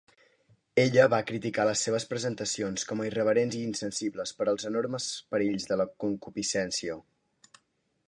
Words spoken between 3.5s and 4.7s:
i insensibles pels